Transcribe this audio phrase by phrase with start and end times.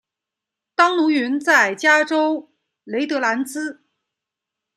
[0.73, 2.51] 当奴云在加州
[2.85, 3.83] 雷德兰兹。